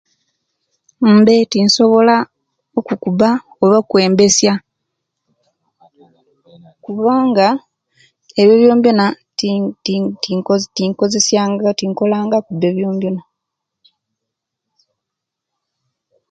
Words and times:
Mbe 1.15 1.35
tinsobola 1.51 2.15
okukuba 2.79 3.29
oba 3.63 3.75
okwembesya 3.81 4.53
kubanga 6.83 7.47
ebyo 8.41 8.55
byobyona 8.67 9.05
ti 9.37 9.49
ti 9.83 9.95
ti 10.21 10.21
tinkozesa 10.23 10.73
tinkozesa 10.75 11.73
tinkola 11.79 12.17
nga 12.25 12.37
ku 12.45 12.51
be 12.59 12.69
byobyona 12.77 13.23